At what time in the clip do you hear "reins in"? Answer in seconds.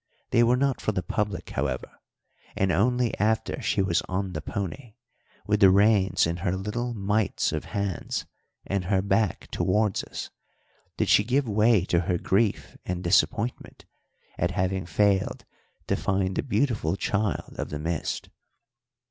5.69-6.37